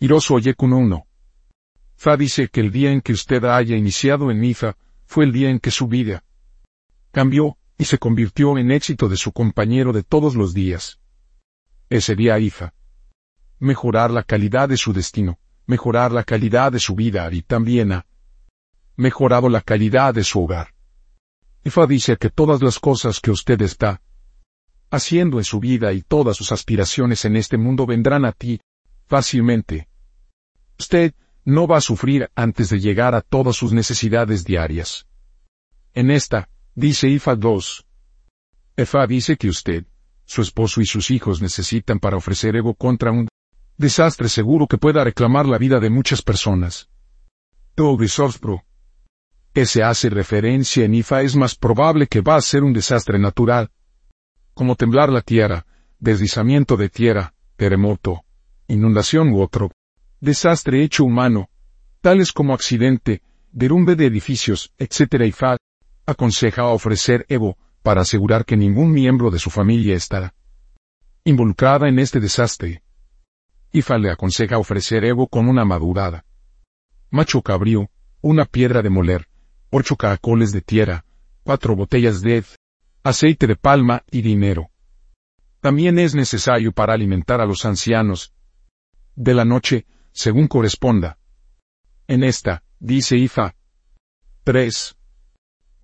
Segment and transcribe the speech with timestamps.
[0.00, 1.06] Hiroso Oyekun 1.
[1.96, 5.50] Fa dice que el día en que usted haya iniciado en Ifa, fue el día
[5.50, 6.22] en que su vida
[7.10, 11.00] cambió, y se convirtió en éxito de su compañero de todos los días.
[11.90, 12.74] Ese día Ifa.
[13.58, 18.06] Mejorar la calidad de su destino, mejorar la calidad de su vida y también ha
[18.94, 20.74] mejorado la calidad de su hogar.
[21.64, 24.00] Ifa dice que todas las cosas que usted está
[24.90, 28.60] haciendo en su vida y todas sus aspiraciones en este mundo vendrán a ti,
[29.08, 29.87] fácilmente.
[30.78, 31.14] Usted
[31.44, 35.06] no va a sufrir antes de llegar a todas sus necesidades diarias.
[35.92, 37.86] En esta, dice IFA 2.
[38.76, 39.86] EFA dice que usted,
[40.24, 43.28] su esposo y sus hijos necesitan para ofrecer ego contra un
[43.76, 46.88] desastre seguro que pueda reclamar la vida de muchas personas.
[47.74, 47.96] Todo
[48.40, 48.62] Pro.
[49.52, 53.18] Que se hace referencia en IFA es más probable que va a ser un desastre
[53.18, 53.70] natural,
[54.54, 55.66] como temblar la tierra,
[55.98, 58.24] deslizamiento de tierra, terremoto,
[58.68, 59.70] inundación u otro
[60.20, 61.48] desastre hecho humano,
[62.00, 63.22] tales como accidente,
[63.52, 65.24] derrumbe de edificios, etc.
[65.26, 65.56] y FA
[66.06, 70.34] aconseja ofrecer Evo para asegurar que ningún miembro de su familia estará
[71.24, 72.82] involucrada en este desastre.
[73.72, 76.24] IFA le aconseja ofrecer Evo con una madurada.
[77.10, 77.90] Macho cabrío,
[78.22, 79.28] una piedra de moler,
[79.70, 81.04] ocho caracoles de tierra,
[81.42, 82.44] cuatro botellas de
[83.02, 84.70] aceite de palma y dinero.
[85.60, 88.32] También es necesario para alimentar a los ancianos.
[89.14, 89.86] De la noche,
[90.18, 91.16] según corresponda.
[92.08, 93.54] En esta, dice Ifa.
[94.42, 94.96] 3.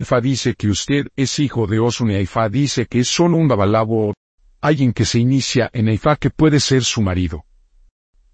[0.00, 3.46] Ifa dice que usted es hijo de Osun y Ifa dice que es solo un
[3.46, 4.14] babalabo o
[4.60, 7.44] alguien que se inicia en Ifa que puede ser su marido.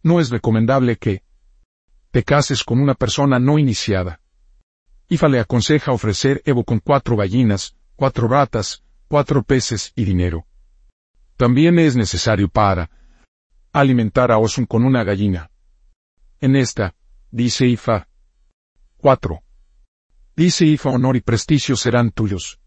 [0.02, 1.22] No es recomendable que
[2.12, 4.22] te cases con una persona no iniciada.
[5.10, 10.46] Ifa le aconseja ofrecer Evo con cuatro gallinas, cuatro ratas, cuatro peces y dinero.
[11.36, 12.90] También es necesario para
[13.74, 15.49] alimentar a Osun con una gallina.
[16.40, 16.94] En esta,
[17.30, 18.08] dice Ifa.
[18.96, 19.42] 4.
[20.36, 22.58] Dice Ifa honor y prestigio serán tuyos.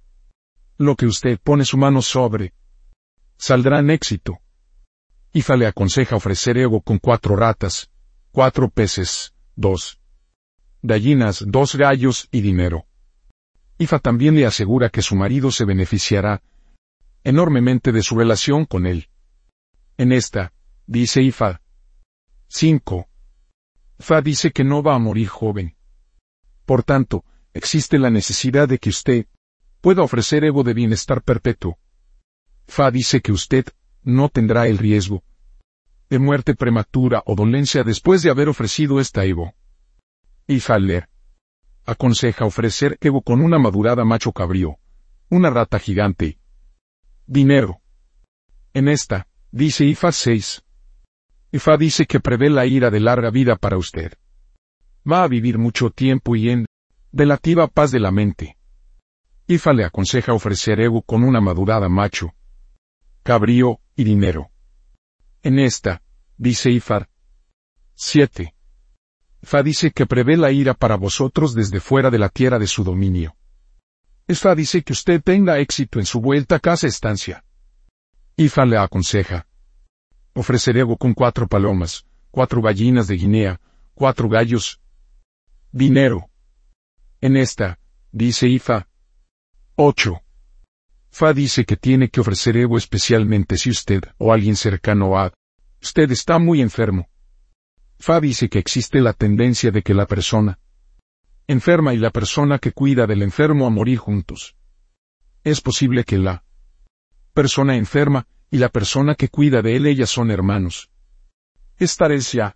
[0.77, 2.53] Lo que usted pone su mano sobre,
[3.35, 4.39] saldrá en éxito.
[5.33, 7.89] Ifa le aconseja ofrecer ego con cuatro ratas,
[8.31, 9.99] cuatro peces, dos
[10.83, 12.85] gallinas, dos gallos y dinero.
[13.79, 16.43] Ifa también le asegura que su marido se beneficiará
[17.23, 19.09] enormemente de su relación con él.
[19.97, 20.53] En esta,
[20.85, 21.61] dice Ifa.
[22.49, 23.07] 5.
[23.99, 25.75] Fa dice que no va a morir joven.
[26.65, 27.23] Por tanto,
[27.53, 29.27] existe la necesidad de que usted
[29.81, 31.77] pueda ofrecer ego de bienestar perpetuo.
[32.67, 33.65] Fa dice que usted
[34.03, 35.23] no tendrá el riesgo
[36.09, 39.55] de muerte prematura o dolencia después de haber ofrecido esta ego.
[40.45, 41.09] Y Faller
[41.85, 44.77] aconseja ofrecer ego con una madurada macho cabrío,
[45.29, 46.37] una rata gigante.
[47.25, 47.81] Dinero.
[48.73, 50.63] En esta, dice IFA 6.
[51.53, 54.13] IFA dice que prevé la ira de larga vida para usted.
[55.09, 56.65] Va a vivir mucho tiempo y en
[57.11, 58.57] relativa paz de la mente.
[59.45, 62.33] IFA le aconseja ofrecer ego con una madurada macho,
[63.21, 64.49] cabrío y dinero.
[65.43, 66.01] En esta,
[66.37, 67.07] dice IFA
[67.93, 68.55] 7.
[69.43, 72.83] Fa dice que prevé la ira para vosotros desde fuera de la tierra de su
[72.83, 73.35] dominio.
[74.27, 77.45] Fa dice que usted tenga éxito en su vuelta a casa estancia.
[78.37, 79.45] Ifa le aconseja.
[80.33, 83.61] Ofreceré con cuatro palomas, cuatro gallinas de Guinea,
[83.93, 84.79] cuatro gallos.
[85.71, 86.29] Dinero.
[87.21, 87.79] En esta,
[88.11, 88.87] dice Ifa.
[89.75, 90.21] 8.
[91.11, 95.31] Fa dice que tiene que ofrecer ego especialmente si usted o alguien cercano a
[95.81, 97.07] usted está muy enfermo.
[97.99, 100.59] Fa dice que existe la tendencia de que la persona
[101.47, 104.55] enferma y la persona que cuida del enfermo a morir juntos.
[105.43, 106.43] Es posible que la
[107.33, 110.91] persona enferma y la persona que cuida de él ellas son hermanos.
[111.79, 112.55] Esta es ya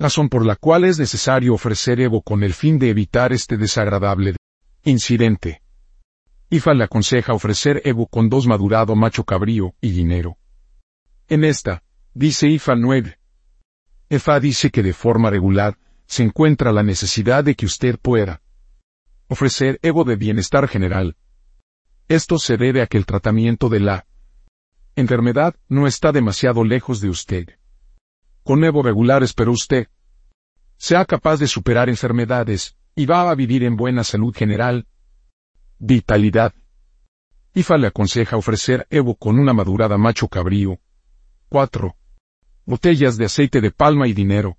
[0.00, 4.34] razón por la cual es necesario ofrecer Evo con el fin de evitar este desagradable
[4.82, 5.62] incidente.
[6.50, 10.38] Ifa le aconseja ofrecer Evo con dos madurado macho cabrío y dinero.
[11.28, 13.16] En esta, dice Ifa 9,
[14.10, 18.42] EFA dice que de forma regular, se encuentra la necesidad de que usted pueda
[19.28, 21.16] ofrecer ego de bienestar general.
[22.08, 24.06] Esto se debe a que el tratamiento de la
[24.96, 27.48] enfermedad no está demasiado lejos de usted.
[28.42, 29.88] Con Evo regular espero usted
[30.78, 34.86] sea capaz de superar enfermedades y va a vivir en buena salud general.
[35.78, 36.54] Vitalidad.
[37.54, 40.78] IFA le aconseja ofrecer Evo con una madurada macho cabrío.
[41.48, 41.96] 4
[42.66, 44.58] botellas de aceite de palma y dinero.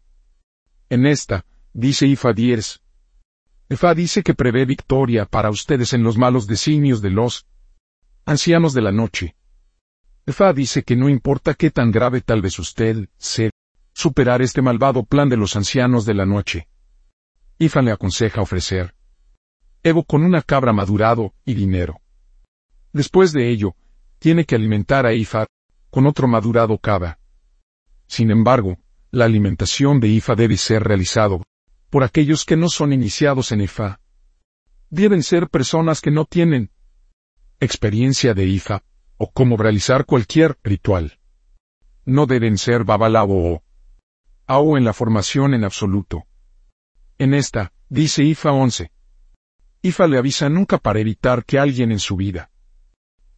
[0.90, 2.82] En esta, dice Ifa Diers.
[3.70, 7.46] Ifa dice que prevé victoria para ustedes en los malos designios de los
[8.26, 9.36] ancianos de la noche.
[10.30, 13.50] Ifa dice que no importa qué tan grave tal vez usted se
[13.94, 16.68] superar este malvado plan de los ancianos de la noche.
[17.58, 18.94] Ifa le aconseja ofrecer
[19.84, 22.02] Evo con una cabra madurado y dinero.
[22.92, 23.78] Después de ello,
[24.20, 25.46] tiene que alimentar a Ifa
[25.90, 27.20] con otro madurado cabra.
[28.08, 28.80] Sin embargo,
[29.12, 31.42] la alimentación de Ifa debe ser realizado
[31.90, 34.02] por aquellos que no son iniciados en Ifa.
[34.90, 36.70] Deben ser personas que no tienen
[37.62, 38.84] experiencia de Ifa
[39.18, 41.20] o cómo realizar cualquier ritual.
[42.06, 43.64] No deben ser babalao o
[44.46, 46.26] AO en la formación en absoluto.
[47.18, 48.92] En esta, dice IFA 11.
[49.82, 52.50] IFA le avisa nunca para evitar que alguien en su vida.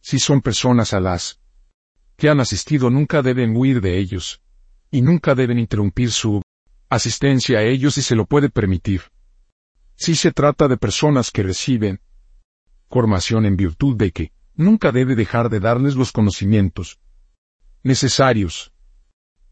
[0.00, 1.40] Si son personas a las
[2.16, 4.42] que han asistido nunca deben huir de ellos,
[4.90, 6.42] y nunca deben interrumpir su
[6.88, 9.02] asistencia a ellos si se lo puede permitir.
[9.96, 12.00] Si se trata de personas que reciben
[12.88, 17.00] formación en virtud de que nunca debe dejar de darles los conocimientos
[17.82, 18.72] necesarios.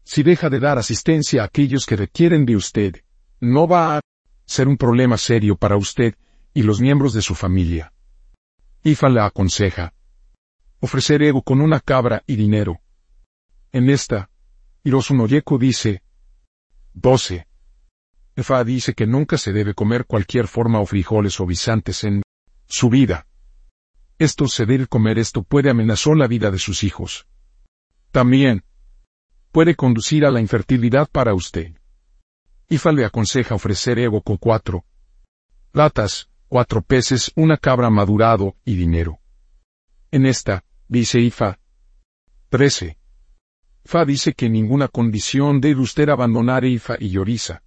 [0.03, 3.03] Si deja de dar asistencia a aquellos que requieren de usted,
[3.39, 4.01] no va a
[4.45, 6.15] ser un problema serio para usted
[6.53, 7.93] y los miembros de su familia.
[8.83, 9.93] Ifa le aconseja
[10.81, 12.79] ofrecer ego con una cabra y dinero.
[13.71, 14.29] En esta,
[14.83, 15.13] Hirosu
[15.59, 16.01] dice
[16.93, 17.45] 12.
[18.37, 22.23] Ifa dice que nunca se debe comer cualquier forma o frijoles o guisantes en
[22.65, 23.27] su vida.
[24.19, 27.25] Esto ceder comer esto puede amenazar la vida de sus hijos.
[28.11, 28.65] También
[29.53, 31.73] puede conducir a la infertilidad para usted.
[32.67, 34.83] Ifa le aconseja ofrecer ego con cuatro
[35.71, 39.19] latas, cuatro peces, una cabra madurado y dinero.
[40.11, 41.57] En esta, dice Ifa.
[42.49, 42.97] 13.
[43.85, 47.63] Fa dice que en ninguna condición debe usted abandonar Ifa y Yorisa.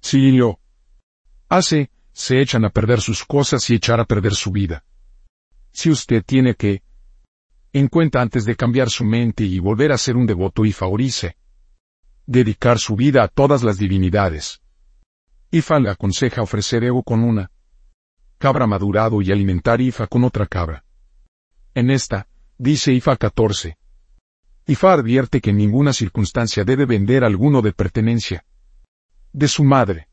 [0.00, 0.60] Si lo
[1.50, 4.84] hace, se echan a perder sus cosas y echar a perder su vida
[5.78, 6.82] si usted tiene que
[7.72, 11.36] en cuenta antes de cambiar su mente y volver a ser un devoto y favorice
[12.26, 14.60] dedicar su vida a todas las divinidades.
[15.52, 17.52] Ifa le aconseja ofrecer ego con una
[18.38, 20.84] cabra madurado y alimentar Ifa con otra cabra.
[21.74, 22.26] En esta,
[22.58, 23.78] dice Ifa 14.
[24.66, 28.44] Ifa advierte que en ninguna circunstancia debe vender alguno de pertenencia
[29.32, 30.08] de su madre.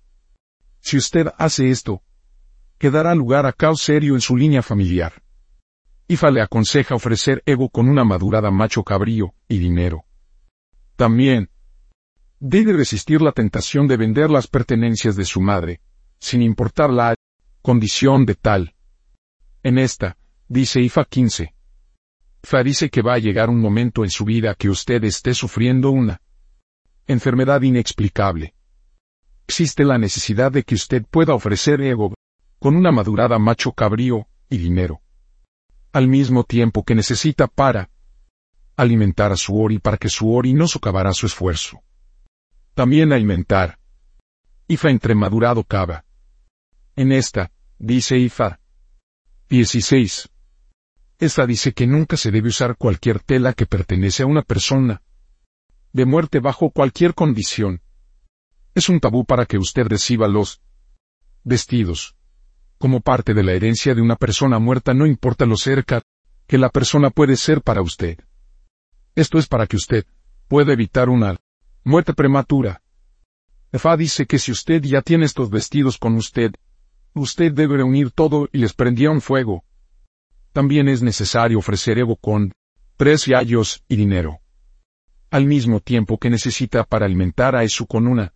[0.80, 2.04] Si usted hace esto,
[2.78, 5.25] quedará lugar a caos serio en su línea familiar.
[6.08, 10.06] Ifa le aconseja ofrecer ego con una madurada macho cabrío y dinero.
[10.96, 11.50] También,
[12.40, 15.82] debe resistir la tentación de vender las pertenencias de su madre,
[16.20, 17.16] sin importar la
[17.64, 18.76] condición de tal.
[19.64, 20.16] En esta,
[20.48, 21.56] dice Ifa 15.
[22.44, 25.90] Ifa dice que va a llegar un momento en su vida que usted esté sufriendo
[25.90, 26.22] una
[27.08, 28.54] enfermedad inexplicable.
[29.48, 32.14] Existe la necesidad de que usted pueda ofrecer ego
[32.60, 35.02] con una madurada macho cabrío y dinero
[35.96, 37.90] al mismo tiempo que necesita para
[38.76, 41.84] alimentar a su ori para que su ori no socavará su esfuerzo.
[42.74, 43.80] También alimentar.
[44.68, 46.04] Ifa entre madurado cava.
[46.98, 47.50] En esta,
[47.80, 48.60] dice Ifa.
[49.48, 50.28] 16.
[51.18, 55.02] Esta dice que nunca se debe usar cualquier tela que pertenece a una persona
[55.94, 57.82] de muerte bajo cualquier condición.
[58.74, 60.62] Es un tabú para que usted reciba los
[61.46, 62.15] vestidos,
[62.86, 66.04] como parte de la herencia de una persona muerta no importa lo cerca
[66.46, 68.20] que la persona puede ser para usted.
[69.16, 70.06] Esto es para que usted
[70.48, 71.36] pueda evitar una
[71.84, 72.84] muerte prematura.
[73.72, 76.52] Efa dice que si usted ya tiene estos vestidos con usted,
[77.16, 79.64] usted debe reunir todo y les prendía un fuego.
[80.54, 82.52] También es necesario ofrecer ego con
[82.98, 84.42] tres yayos y dinero.
[85.32, 88.36] Al mismo tiempo que necesita para alimentar a eso con una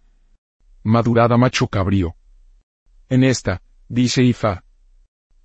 [0.81, 2.15] madurada macho cabrío.
[3.09, 4.63] En esta, dice Ifa.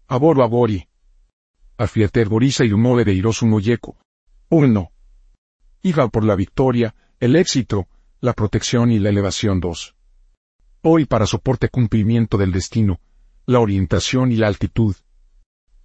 [0.06, 0.86] Aboro abori.
[1.78, 3.96] Afieter gorisa y umore de Hirosu no Yeko.
[4.50, 4.92] 1.
[5.82, 7.88] Ifa por la victoria, el éxito,
[8.20, 9.96] la protección y la elevación 2.
[10.82, 13.00] Hoy para soporte cumplimiento del destino,
[13.46, 14.94] la orientación y la altitud.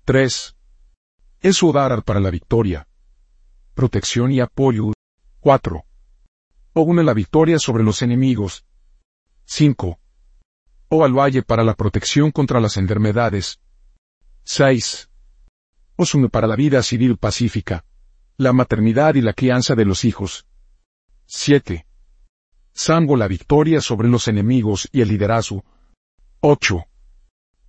[0.03, 0.55] 3.
[1.41, 1.61] Es
[2.05, 2.87] para la victoria.
[3.73, 4.91] Protección y apoyo.
[5.39, 5.85] 4.
[6.73, 8.65] O une la victoria sobre los enemigos.
[9.45, 9.99] 5
[10.89, 13.59] o al valle para la protección contra las enfermedades.
[14.43, 15.09] 6.
[15.95, 17.85] Osume para la vida civil pacífica,
[18.37, 20.47] la maternidad y la crianza de los hijos.
[21.25, 21.85] 7.
[22.73, 25.63] Sango la victoria sobre los enemigos y el liderazgo.
[26.41, 26.85] 8.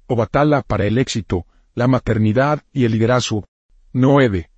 [0.07, 3.45] Obatala para el éxito, la maternidad y el liderazgo.
[3.93, 4.51] 9.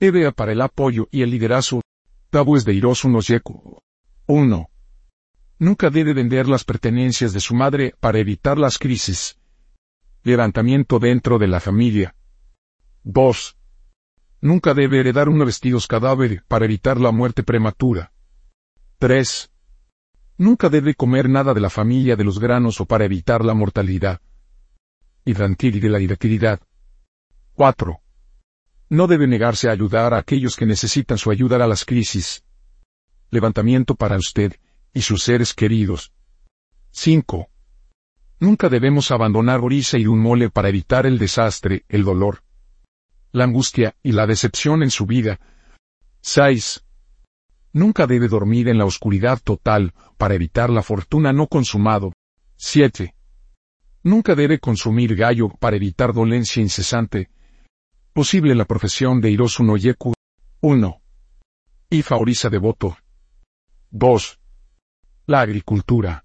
[0.00, 1.82] Ebea para el apoyo y el liderazgo.
[2.30, 3.20] Tabúes de Hirosu no
[4.26, 4.70] 1.
[5.60, 9.38] Nunca debe vender las pertenencias de su madre para evitar las crisis.
[10.22, 12.16] Levantamiento dentro de la familia.
[13.02, 13.58] 2.
[14.40, 18.10] Nunca debe heredar unos vestidos cadáver para evitar la muerte prematura.
[19.00, 19.50] 3.
[20.38, 24.22] Nunca debe comer nada de la familia de los granos o para evitar la mortalidad.
[25.26, 26.60] Y de la irritabilidad.
[27.52, 28.00] 4.
[28.88, 32.46] No debe negarse a ayudar a aquellos que necesitan su ayuda a las crisis.
[33.28, 34.54] Levantamiento para usted
[34.92, 36.12] y sus seres queridos.
[36.92, 37.48] 5.
[38.40, 42.42] Nunca debemos abandonar Orisa y un mole para evitar el desastre, el dolor,
[43.32, 45.38] la angustia y la decepción en su vida.
[46.22, 46.84] 6.
[47.72, 52.12] Nunca debe dormir en la oscuridad total para evitar la fortuna no consumado.
[52.56, 53.14] 7.
[54.02, 57.30] Nunca debe consumir gallo para evitar dolencia incesante.
[58.12, 60.14] Posible la profesión de Hirosu no Yeku.
[60.62, 61.00] 1.
[61.90, 62.96] Ifa Orisa devoto.
[63.90, 64.39] 2.
[65.30, 66.24] La agricultura.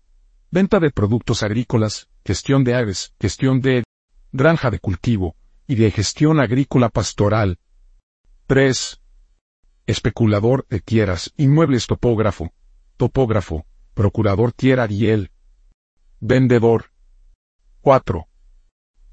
[0.49, 3.83] Venta de productos agrícolas, gestión de aves, gestión de
[4.31, 5.35] granja de cultivo
[5.67, 7.59] y de gestión agrícola pastoral.
[8.47, 8.99] 3.
[9.85, 12.51] Especulador de tierras, inmuebles topógrafo,
[12.97, 15.29] topógrafo, procurador tierra y el
[16.19, 16.85] vendedor.
[17.81, 18.27] 4.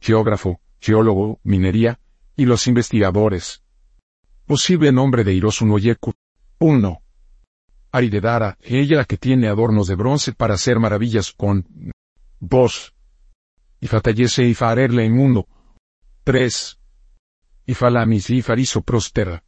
[0.01, 2.01] Geógrafo, geólogo, minería,
[2.35, 3.63] y los investigadores.
[4.47, 6.15] Posible nombre de Hirosu no Yeku.
[6.61, 7.02] 1.
[7.93, 11.67] Aridedara, ella la que tiene adornos de bronce para hacer maravillas con
[12.41, 12.95] 2.
[13.81, 15.47] Y fatallece y farerle en mundo.
[16.25, 16.79] 3.
[17.67, 19.45] Y falamis y fariso prostera.